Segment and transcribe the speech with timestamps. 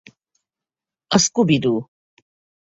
[1.17, 1.79] A Scooby-Doo!